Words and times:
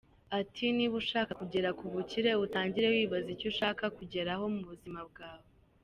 Ati 0.39 0.63
“Niba 0.75 0.95
ushaka 1.03 1.31
kugera 1.41 1.69
ku 1.79 1.85
bukire, 1.93 2.29
utangira 2.45 2.87
wibaza 2.95 3.29
icyo 3.35 3.47
ushaka 3.53 3.83
kugeraho 3.97 4.43
mu 4.53 4.61
buzima 4.69 5.01
bwawe. 5.09 5.47